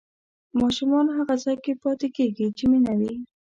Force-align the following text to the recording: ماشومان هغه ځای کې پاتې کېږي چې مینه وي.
ماشومان 0.59 1.05
هغه 1.17 1.35
ځای 1.43 1.57
کې 1.63 1.73
پاتې 1.83 2.07
کېږي 2.17 2.47
چې 2.57 2.63
مینه 2.71 2.93
وي. 2.99 3.13